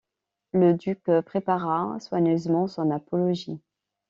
Le 0.53 0.73
duc 0.73 1.03
prépara 1.27 1.99
soigneusement 1.99 2.65
son 2.65 2.89
apologie. 2.89 3.59